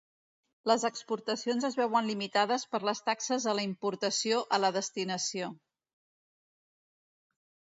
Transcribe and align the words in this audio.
Les 0.69 0.83
exportacions 0.87 1.67
es 1.69 1.75
veuen 1.81 2.09
limitades 2.11 2.65
per 2.71 2.81
les 2.89 3.01
taxes 3.09 3.45
a 3.51 3.55
la 3.59 3.67
importació 3.67 4.41
a 4.57 4.59
la 4.65 4.73
destinació. 4.79 5.51